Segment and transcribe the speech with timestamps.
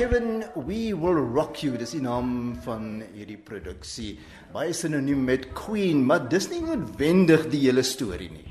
[0.00, 4.14] Will Rock You, dis die naam van hierdie produksie.
[4.54, 8.46] Baie sinoniem met Queen, maar dis nie noodwendig die hele storie nie.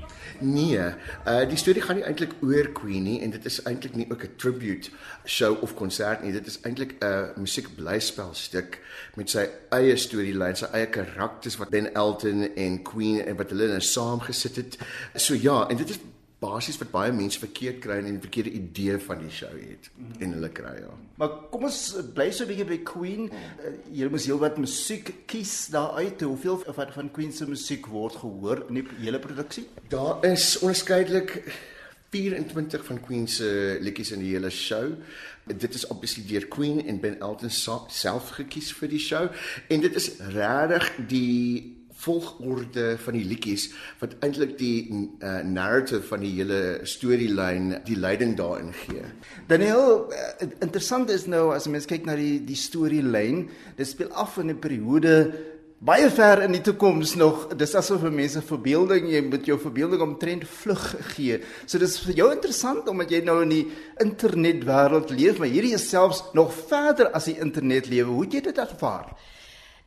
[0.46, 4.06] Nee, uh die storie gaan nie eintlik oor Queen nie en dit is eintlik nie
[4.12, 4.92] ook 'n tribute
[5.26, 6.32] show of konsert nie.
[6.32, 8.78] Dit is eintlik 'n musiekblyspelstuk
[9.16, 13.66] met sy eie storielyn, sy eie karakters wat Ben Elton en Queen en wat hulle
[13.66, 14.78] nou saam gesit het.
[15.16, 15.98] So ja, en dit is
[16.40, 20.12] basies wat baie mense verkeerd kry en 'n verkeerde idee van die show het mm.
[20.18, 20.92] en hulle kry ja.
[21.20, 21.80] Maar kom ons
[22.14, 23.22] bly so 'n bietjie by Queen.
[23.28, 23.80] Mm.
[23.92, 26.20] Jy moet heelwat musiek kies daar uit.
[26.20, 29.66] Hoeveel van van Queen se musiek word gehoor in die hele produksie?
[29.88, 31.42] Daar is onderskeidelik
[32.10, 34.94] 24 van Queen se liedjies in die hele show.
[35.44, 39.28] Dit is obviously deur Queen en Ben Elton self gekies vir die show
[39.68, 43.68] en dit is regtig die volgorde van die liedjies
[44.00, 49.04] wat eintlik die uh, narrative van die hele storielyn die leiding daarin gee.
[49.50, 54.38] Daniel, uh, interessant is nou as mens kyk na die die storielyn, dit speel af
[54.40, 55.14] in 'n periode
[55.80, 57.46] baie ver in die toekoms nog.
[57.56, 61.40] Dis asof mense verbeelding, jy moet jou verbeelding omtrent vlug gee.
[61.64, 63.64] So dis vir jou interessant omdat jy nou in die
[64.04, 68.10] internetwêreld leef, maar hierdie is selfs nog verder as die internet lewe.
[68.12, 69.14] Hoe het jy dit ervaar?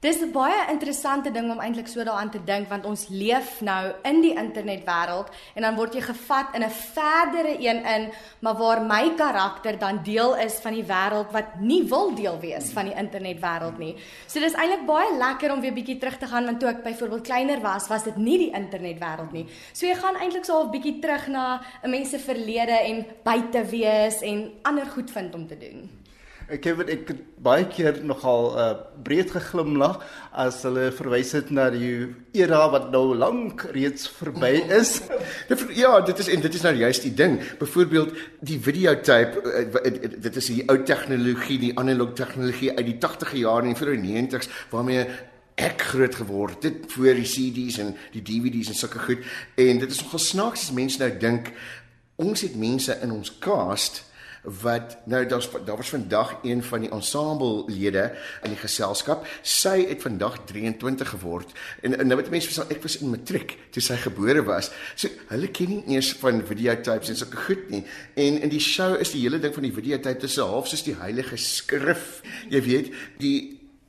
[0.04, 3.94] Dis 'n baie interessante ding om eintlik so daaraan te dink want ons leef nou
[4.04, 8.82] in die internetwêreld en dan word jy gevat in 'n verdere een in, maar waar
[8.82, 12.96] my karakter dan deel is van die wêreld wat nie wil deel wees van die
[12.96, 13.96] internetwêreld nie.
[14.28, 17.24] So dis eintlik baie lekker om weer bietjie terug te gaan want toe ek byvoorbeeld
[17.24, 19.48] kleiner was, was dit nie die internetwêreld nie.
[19.72, 23.66] So jy gaan eintlik so 'n bietjie terug na 'n mens se verlede en buite
[23.70, 26.03] wees en ander goed vind om te doen.
[26.52, 28.66] Ek het ek het baie keer nogal uh,
[29.04, 30.02] breed geglimlag
[30.36, 34.98] as hulle verwys het na die era wat nou lank reeds verby is.
[35.84, 37.40] ja, dit is en dit is nou juist die ding.
[37.62, 43.40] Byvoorbeeld die videotape uh, dit is die ou tegnologie, die analog tegnologie uit die 80e
[43.46, 45.08] jare en vroeë 90s waarmee
[45.64, 49.22] ek groot geword het voor die CD's en die DVD's en sulke goed
[49.62, 51.52] en dit is nogal snaaks as mense nou dink
[52.24, 54.02] ons het mense in ons cast
[54.44, 58.12] wat nou daar's daar was vandag een van die ensemblelede
[58.44, 59.28] in die geselskap.
[59.42, 63.56] Sy het vandag 23 geword en, en nou met mense verstaan ek was in matriek
[63.72, 64.72] toe sy gebore was.
[64.96, 67.84] So hulle ken nie eers van videotapes en sulke goed nie.
[68.20, 70.98] En in die show is die hele ding van die videotape tussen half soos die
[71.00, 72.20] heilige skrif.
[72.52, 72.92] Jy weet,
[73.24, 73.38] die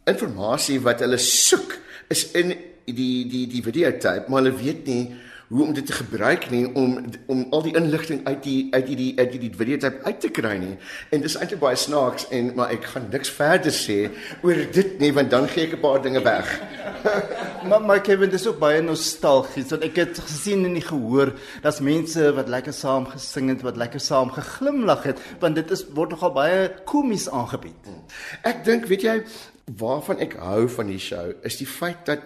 [0.07, 1.79] inligting wat hulle soek
[2.13, 2.53] is in
[2.85, 5.05] die die die videotape, maar hulle weet nie
[5.49, 6.97] hoe om dit te gebruik nie om
[7.27, 10.29] om al die inligting uit die uit die uit die, die video tape uit te
[10.29, 10.77] kry nie.
[11.11, 13.99] En dis eintlik baie snaaks en maar ek gaan niks verder sê
[14.43, 16.49] oor dit nie want dan gee ek 'n paar dinge weg.
[17.69, 22.33] maar maar Kevin, dis ook baie nostalgies want ek het gesien en gehoor dat mense
[22.35, 26.33] wat lekker saam gesing het, wat lekker saam geglimlag het, want dit is word nogal
[26.33, 27.91] baie komies aangebied.
[28.43, 29.17] Ek dink, weet jy,
[29.81, 32.25] waarvan ek hou van die show is die feit dat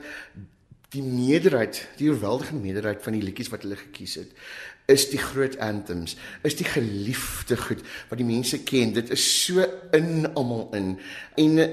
[0.94, 4.30] die meerderheid, die oorweldigende meerderheid van die liedjies wat hulle gekies het,
[4.88, 6.16] is die groot anthems,
[6.48, 8.94] is die geliefde goed wat die mense ken.
[8.96, 9.64] Dit is so
[9.96, 10.94] in almal in.
[11.36, 11.68] En eh,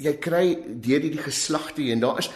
[0.00, 0.46] jy kry
[0.82, 2.30] deur hierdie geslagte en daar is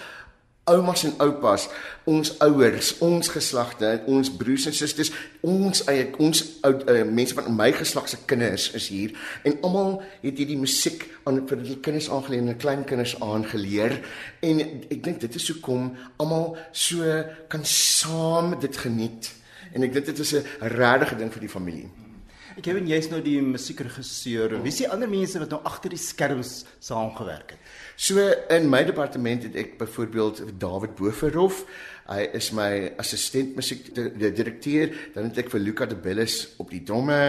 [0.71, 1.67] oumas en oupas,
[2.09, 5.11] ons ouers, ons geslagte, ons broers en susters,
[5.45, 9.15] ons eie ons oud uh, mense van my geslag se kinders is hier.
[9.49, 13.99] En almal het hierdie musiek aan vir die kinders aangeleer en klein kinders aangeleer.
[14.45, 19.33] En ek dink dit is hoekom almal so kan saam dit geniet.
[19.75, 20.45] En ek dink dit is 'n
[20.79, 22.08] regte ding vir die familie.
[22.59, 24.57] Ek het jy's nou die musiekregisseur.
[24.65, 27.69] Wie is die ander mense wat nou agter die skerms saamgewerk het?
[27.95, 28.19] So
[28.51, 31.61] in my departement het ek byvoorbeeld David Boeverhof.
[32.11, 34.91] Hy is my assistent musiekdirekteur.
[35.15, 37.21] Dan het ek vir Luca de Bellis op die dromme,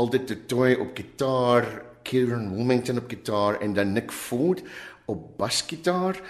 [0.00, 1.68] Aldit de Toy op gitaar,
[2.00, 4.64] Kieran Wilmington op gitaar en dan Nick Ford
[5.10, 6.20] op basgitaar.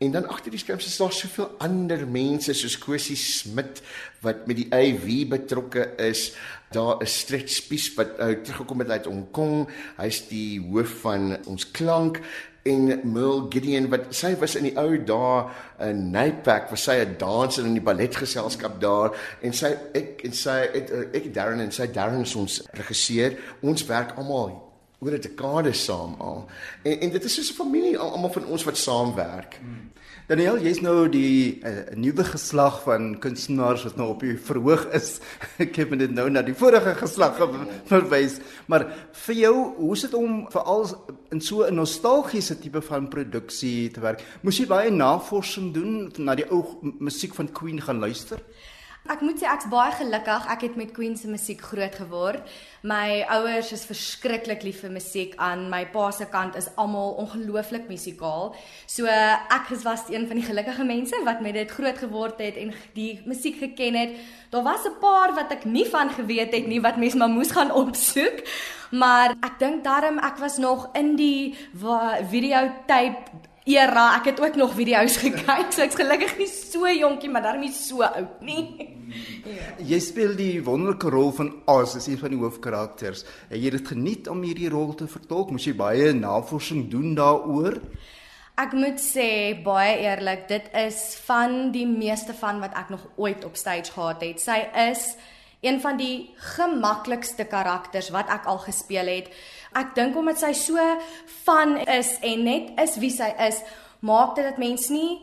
[0.00, 3.82] En dan agter die skerms is daar soveel ander mense soos Kosie Smit
[4.24, 6.30] wat met die AV betrokke is.
[6.72, 9.66] Daar is Stretch Spies wat uh, teruggekom het uit Hong Kong.
[9.98, 12.22] Hy's die hoof van ons klank
[12.62, 15.44] en Merle Gideon wat sy was in die ou dae
[15.86, 20.58] in Nightpack was sy 'n danser in die balletgeselskap daar en sy ek en sy
[20.72, 24.69] het, eh, ek Darren en sy Darren ons regisseur ons werk almal
[25.00, 26.46] oor 'n dekade saam al.
[26.82, 29.58] En en dit is soos 'n familie, almal van ons wat saamwerk.
[29.60, 29.90] Hmm.
[30.30, 35.18] Daniel, jy's nou die uh, nuwe geslag van kunstenaars wat nou op die verhoog is.
[35.64, 37.34] Ek het dit nou na die vorige geslag
[37.90, 38.36] verwys,
[38.70, 38.86] maar
[39.24, 40.86] vir jou, hoe is dit om veral
[41.34, 44.22] in so 'n nostalgiese tipe van produksie te werk?
[44.42, 48.38] Moes jy baie navorsing doen na die ou musiek van Queen gaan luister?
[49.08, 50.44] Ek moet sê ek's baie gelukkig.
[50.52, 52.44] Ek het met Queen se musiek groot geword.
[52.84, 55.32] My ouers is verskriklik lief vir musiek.
[55.40, 58.52] Aan my pa se kant is almal ongelooflik musikaal.
[58.84, 62.74] So ek was een van die gelukkige mense wat met dit groot geword het en
[62.92, 64.20] die musiek geken het.
[64.52, 67.50] Daar was 'n paar wat ek nie van geweet het nie wat mens maar moes
[67.50, 68.44] gaan opsoek.
[68.90, 71.56] Maar ek dink daarom ek was nog in die
[72.30, 73.39] videotape
[73.76, 74.16] era.
[74.18, 75.72] Ek het ook nog video's gekyk.
[75.74, 78.64] So ek's gelukkig nie so jonkie, maar daarmee so oud nie.
[79.56, 79.74] ja.
[79.92, 83.24] Jy speel die wonderlike rol van Oz, is een van die hoofkarakters.
[83.50, 85.52] Het jy dit geniet om hierdie rol te vertolk?
[85.54, 87.80] Moes jy baie navorsing doen daaroor?
[88.60, 93.44] Ek moet sê baie eerlik, dit is van die meeste van wat ek nog ooit
[93.48, 94.42] op stage gehad het.
[94.42, 94.58] Sy
[94.90, 95.14] is
[95.60, 99.28] een van die gemaklikste karakters wat ek al gespeel het.
[99.76, 100.78] Ek dink omdat sy so
[101.44, 103.60] van is en net is wie sy is,
[104.00, 105.20] maak dit dat mens nie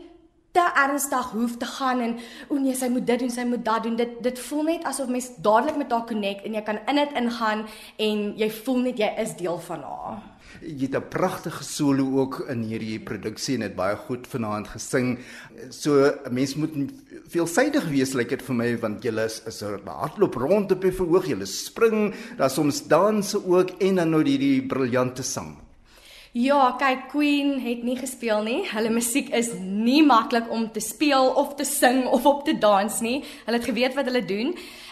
[0.51, 2.15] te ernstig hoef te gaan en
[2.47, 3.97] o nee, sy moet dit doen, sy moet dat doen.
[3.99, 7.19] Dit dit voel net asof mens dadelik met haar connect en jy kan in dit
[7.21, 7.67] ingaan
[8.07, 10.17] en jy voel net jy is deel van haar.
[10.61, 15.19] Jy het 'n pragtige solo ook in hierdie produksie en dit baie goed vanaand gesing.
[15.69, 16.73] So 'n mens moet
[17.27, 20.81] veelsidig wees lyk like dit vir my want jy is is 'n hardloop rond op
[20.81, 25.66] die verhoog, jy spring, daar's soms danse ook en dan nou hierdie briljante sang.
[26.37, 28.59] Ja, kyk Queen het nie gespeel nie.
[28.69, 32.99] Hulle musiek is nie maklik om te speel of te sing of op te dans
[33.01, 33.23] nie.
[33.47, 34.51] Hulle het geweet wat hulle doen.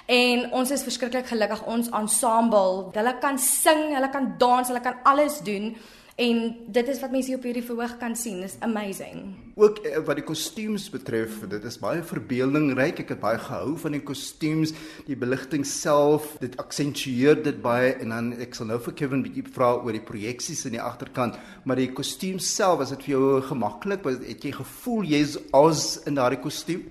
[0.09, 2.88] En ons is verskriklik gelukkig ons ensemble.
[2.95, 5.75] Hulle kan sing, hulle kan dans, hulle kan alles doen.
[6.15, 6.38] En
[6.71, 8.38] dit is wat mense hier op hierdie verhoog kan sien.
[8.39, 9.33] Dis amazing.
[9.59, 13.01] Ook eh, wat die kostuums betref, dit is baie verbeeldingryk.
[13.03, 14.71] Ek het baie gehou van die kostuums,
[15.09, 19.44] die beligting self, dit aksentueer dit baie en dan ek sal nou vir Kevin bietjie
[19.57, 21.35] vra oor die projeksies in die agterkant,
[21.67, 24.07] maar die kostuum self, was dit vir jou gemaklik?
[24.07, 26.88] Was het jy gevoel jy's as in daardie kostuum?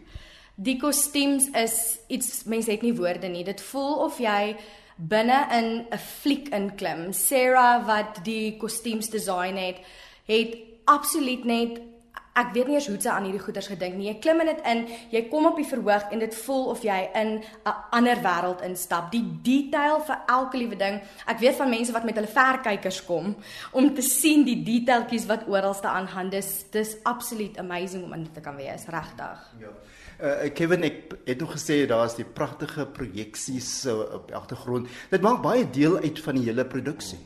[0.60, 1.78] Die kostuums is
[2.12, 3.48] iets mense het nie woorde nie.
[3.48, 4.52] Dit voel of jy
[4.96, 7.12] binne in 'n fliek inklim.
[7.12, 9.76] Sarah wat die kostuums design het,
[10.26, 11.80] het absoluut net
[12.34, 14.08] ek weet nie eens hoe sy aan hierdie goeders gedink nie.
[14.08, 14.80] Jy klim in dit in,
[15.12, 19.12] jy kom op die verhoog en dit voel of jy in 'n ander wêreld instap.
[19.12, 21.00] Die detail vir elke liewe ding.
[21.26, 23.36] Ek weet van mense wat met hulle verkykers kom
[23.72, 26.30] om te sien die detailtjies wat oralste aangaan.
[26.30, 29.52] Dis dis absoluut amazing om in te kan wees, regtig.
[29.60, 29.68] Ja.
[30.22, 34.88] Uh, Kevin ek het nog gesê daar's die pragtige projeksies uh, op die agtergrond.
[35.10, 37.18] Dit maak baie deel uit van die hele produksie.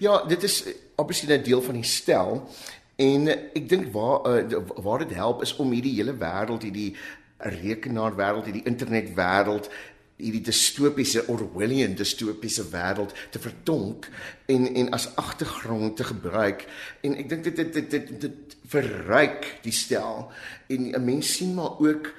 [0.00, 0.64] Ja, dit is
[0.96, 2.48] obviously 'n deel van die stel
[2.96, 6.96] en ek dink waar uh, waar dit help is om hierdie hele wêreld, hierdie
[7.38, 9.70] rekenaar wêreld, hierdie internet wêreld
[10.20, 14.08] hierdie distopiese Orwellian distopiese wêreld te vertonk
[14.46, 16.66] en en as agtergrond te gebruik
[17.06, 20.30] en ek dink dit dit dit dit, dit verryk die stel
[20.68, 22.12] en 'n mens sien maar ook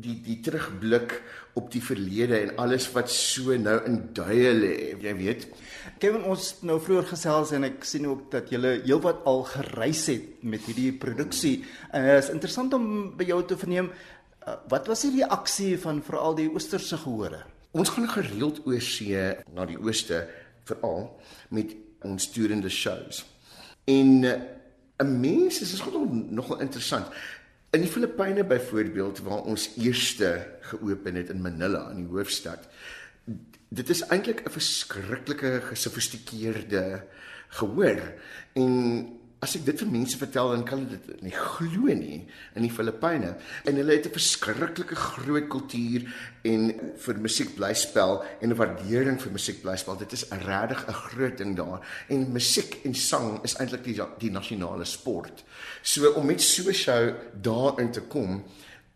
[0.00, 1.20] die die terugblik
[1.58, 5.46] op die verlede en alles wat so nou in duie lê, jy weet.
[6.00, 10.44] Kevin ons nou vroeër gesels en ek sien ook dat jy heelwat al gereis het
[10.46, 11.56] met hierdie produksie.
[11.90, 12.86] En uh, is interessant om
[13.18, 13.90] by jou te verneem
[14.46, 17.44] uh, wat was die reaksie van veral die oosterse gehore?
[17.70, 20.24] Ons gaan gereeld oorsee na die ooste
[20.68, 21.20] veral
[21.54, 23.24] met ons toerende shows.
[23.84, 24.38] En uh,
[25.00, 27.06] 'n mens is dit nogal interessant.
[27.70, 32.68] In die Filippyne byvoorbeeld waar ons eerste geopen het in Manila in die hoofstad.
[33.68, 37.06] Dit is eintlik 'n verskriklike gesofistikeerde
[37.48, 38.00] gehoor
[38.52, 42.18] en as ek dit vir mense vertel dan kan hulle dit nie glo nie
[42.58, 43.32] in die Filippyne.
[43.64, 46.04] En hulle het 'n verskriklike groot kultuur
[46.44, 51.80] en vir musiekblyspel en 'n waardering vir musiekblyspel dit is regtig 'n groot ding daar.
[52.08, 55.44] En musiek en sang is eintlik die die nasionale sport.
[55.82, 58.44] So om met so 'n show daarin te kom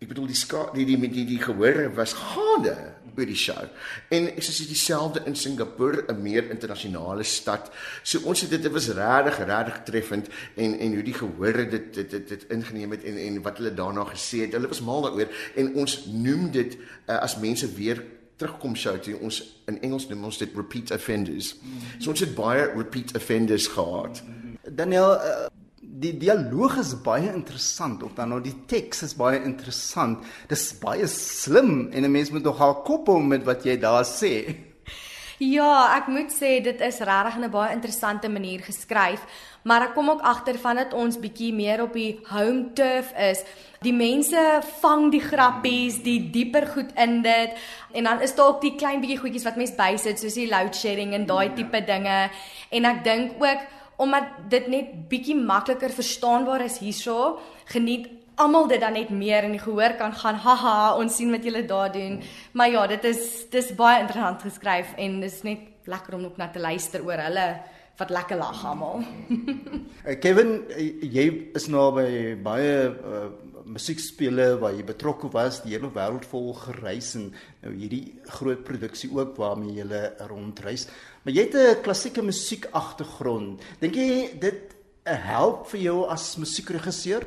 [0.05, 2.75] ek bedoel die ska die die die, die gehoor was gaande
[3.15, 3.69] by die show.
[4.15, 7.71] En ek sê dieselfde in Singapore, 'n meer internasionale stad.
[8.03, 11.95] So ons het dit dit was regtig regtig treffend en en hoe die gehoor dit
[11.95, 14.53] dit dit, dit ingeneem het en en wat hulle daarna gesê het.
[14.53, 18.05] Hulle was mal daaroor en ons noem dit uh, as mense weer
[18.37, 21.55] terugkom show toe ons in Engels noem ons dit repeat offenders.
[21.99, 24.23] So ons het baie repeat offenders gehad.
[24.71, 25.51] Daniel uh
[26.05, 30.25] die dialoog is baie interessant of dan nou die teks is baie interessant.
[30.51, 34.05] Dis baie slim en 'n mens moet nog haar kop hou met wat jy daar
[34.05, 34.57] sê.
[35.39, 39.21] Ja, ek moet sê dit is regtig 'n baie interessante manier geskryf,
[39.65, 43.43] maar ek kom ook agter van dit ons bietjie meer op die home turf is.
[43.83, 47.51] Die mense vang die grappies, die dieper goed in dit
[47.93, 50.77] en dan is daar ook die klein bietjie goedjies wat mens bysit soos die load
[50.77, 52.31] shedding en daai tipe dinge
[52.71, 53.61] en ek dink ook
[53.97, 57.39] omdat dit net bietjie makliker verstaanbaar is hierso,
[57.71, 60.41] geniet almal dit dan net meer in die gehoor kan gaan.
[60.43, 62.19] Haha, ons sien wat julle daar doen.
[62.53, 66.49] Maar ja, dit is dis baie interessant geskryf en dis net lekker om ook na
[66.51, 67.47] te luister oor hulle
[68.01, 69.05] wat lekker lag almal.
[69.31, 72.09] Uh, Kevin, uh, jy is nou by
[72.43, 73.29] baie uh,
[73.65, 77.31] musiekspele waar jy betrokke was, die hele wêreld vol gereis en
[77.63, 80.87] nou hierdie groot produksie ook waarmee jy rondreis.
[81.25, 83.63] Maar jy het 'n klassieke musiek agtergrond.
[83.81, 84.75] Dink jy dit
[85.07, 87.27] uh, help vir jou as musiekregisseur?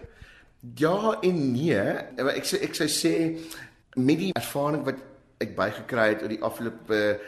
[0.76, 1.82] Ja en nee.
[2.18, 3.38] Ek sê ek sou sê
[3.96, 4.98] met die ervaring wat
[5.40, 7.20] ek bygekry het oor die afgelope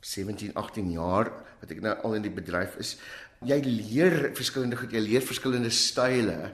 [0.00, 1.30] 17, 18 jaar
[1.60, 2.96] wat ek nou al in die bedryf is,
[3.44, 6.52] jy leer verskillende goed, jy leer verskillende style.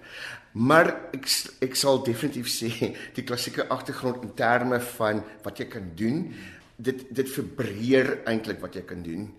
[0.52, 1.28] Maar ek
[1.64, 6.26] ek sal definitief sê die klassieke agtergrond in terme van wat jy kan doen,
[6.82, 9.30] dit dit verbreer eintlik wat jy kan doen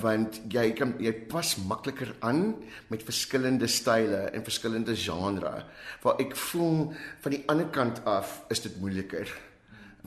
[0.00, 2.54] want jy kan jy pas makliker aan
[2.88, 5.52] met verskillende style en verskillende genre.
[6.00, 9.28] Waar ek voel van die ander kant af is dit moeiliker.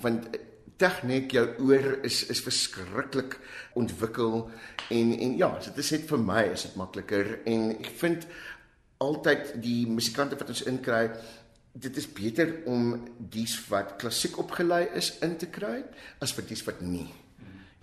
[0.01, 0.33] Want
[0.77, 3.37] tegniek jou oor is is verskriklik
[3.77, 4.49] ontwikkel
[4.93, 8.27] en en ja, dit is net vir my is dit makliker en ek vind
[9.03, 11.07] altyd die musikante wat ons inkry
[11.77, 15.83] dit is beter om dies wat klassiek opgelei is in te kry
[16.21, 17.07] as vir dies wat nie.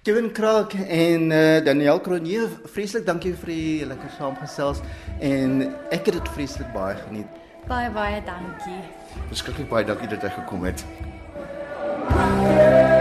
[0.04, 4.82] Kevin Kraak en uh, Daniel Cronje, vreeslik dankie vir die lekker saamgesels
[5.24, 7.40] en ek het dit vreeslik baie geniet.
[7.70, 8.82] Baie baie dankie.
[9.30, 10.84] Verskriklik baie dankie dat jy gekom het.
[12.10, 12.93] Thank you.